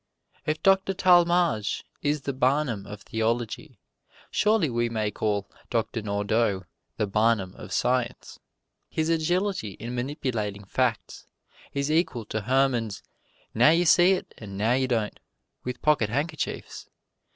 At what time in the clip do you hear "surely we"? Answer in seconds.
4.31-4.89